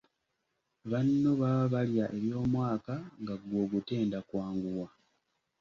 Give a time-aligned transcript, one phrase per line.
[0.89, 4.87] Banno baba balya eby’omwaka, nga ggwe ogutenda kwanguwa.